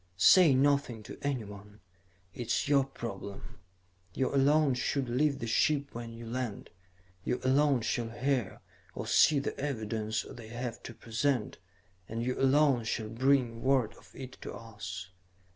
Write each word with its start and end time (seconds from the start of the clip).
"Say 0.17 0.55
nothing 0.55 1.03
to 1.03 1.19
anyone. 1.21 1.79
It 2.33 2.47
is 2.47 2.67
your 2.67 2.85
problem. 2.85 3.59
You 4.15 4.33
alone 4.33 4.73
should 4.73 5.07
leave 5.07 5.37
the 5.37 5.45
ship 5.45 5.93
when 5.93 6.11
you 6.15 6.25
land; 6.25 6.71
you 7.23 7.39
alone 7.43 7.81
shall 7.81 8.09
hear 8.09 8.61
or 8.95 9.05
see 9.05 9.37
the 9.37 9.55
evidence 9.59 10.23
they 10.27 10.47
have 10.47 10.81
to 10.85 10.95
present, 10.95 11.59
and 12.09 12.23
you 12.23 12.33
alone 12.41 12.83
shall 12.83 13.09
bring 13.09 13.61
word 13.61 13.93
of 13.93 14.09
it 14.15 14.39
to 14.41 14.55
us. 14.55 15.11